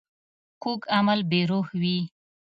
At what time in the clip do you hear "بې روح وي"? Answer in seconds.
1.29-1.97